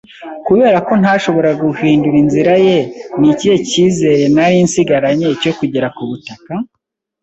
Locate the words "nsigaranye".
4.65-5.27